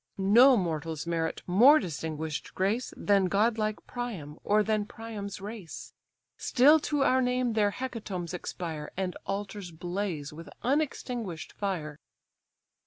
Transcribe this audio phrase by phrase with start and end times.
[0.17, 5.93] No mortals merit more distinguish'd grace Than godlike Priam, or than Priam's race.
[6.39, 11.99] Still to our name their hecatombs expire, And altars blaze with unextinguish'd fire."